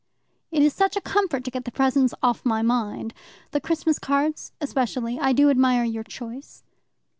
[0.49, 3.13] "It is such a comfort to get the presents off my mind
[3.51, 5.19] the Christmas cards especially.
[5.19, 6.63] I do admire your choice."